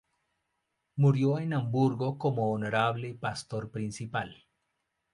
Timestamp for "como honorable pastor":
2.17-3.69